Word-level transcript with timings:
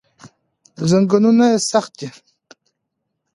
زنګونونه 0.89 1.45
سخت 1.71 1.91
دي. 1.99 2.07